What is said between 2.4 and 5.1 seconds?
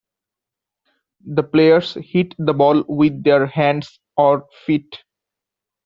ball with their hands or feet.